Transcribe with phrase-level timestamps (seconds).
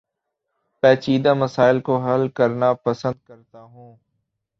[0.83, 3.91] پیچیدہ مسائل کو حل کرنا پسند کرتا ہوں